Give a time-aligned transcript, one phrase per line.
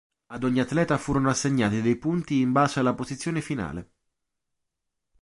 [0.31, 3.91] Ad ogni atleta furono assegnati dei punti in base alla posizione finale.